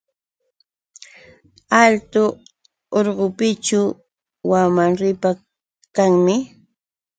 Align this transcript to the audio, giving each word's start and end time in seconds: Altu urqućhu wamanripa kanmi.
Altu 1.79 2.23
urqućhu 2.97 3.81
wamanripa 4.49 5.29
kanmi. 5.95 6.35